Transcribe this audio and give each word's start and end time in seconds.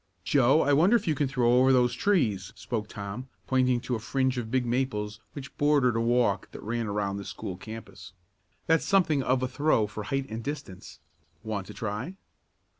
"Joe, 0.23 0.61
I 0.63 0.73
wonder 0.73 0.95
if 0.95 1.07
you 1.07 1.13
can 1.13 1.27
throw 1.27 1.59
over 1.59 1.71
those 1.71 1.93
trees," 1.93 2.51
spoke 2.55 2.87
Tom, 2.87 3.29
pointing 3.45 3.79
to 3.81 3.93
a 3.93 3.99
fringe 3.99 4.39
of 4.39 4.49
big 4.49 4.65
maples 4.65 5.19
which 5.33 5.55
bordered 5.59 5.95
a 5.95 6.01
walk 6.01 6.49
that 6.53 6.63
ran 6.63 6.87
around 6.87 7.17
the 7.17 7.23
school 7.23 7.55
campus. 7.55 8.13
"That's 8.65 8.83
something 8.83 9.21
of 9.21 9.43
a 9.43 9.47
throw 9.47 9.85
for 9.85 10.05
height 10.05 10.27
and 10.27 10.43
distance. 10.43 11.01
Want 11.43 11.67
to 11.67 11.75
try?" 11.75 12.15